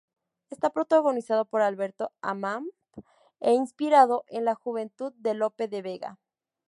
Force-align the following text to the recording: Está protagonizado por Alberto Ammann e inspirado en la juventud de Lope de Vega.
Está 0.49 0.71
protagonizado 0.71 1.45
por 1.45 1.61
Alberto 1.61 2.11
Ammann 2.21 2.71
e 3.39 3.51
inspirado 3.53 4.23
en 4.29 4.45
la 4.45 4.55
juventud 4.55 5.13
de 5.17 5.35
Lope 5.35 5.67
de 5.67 5.83
Vega. 5.83 6.17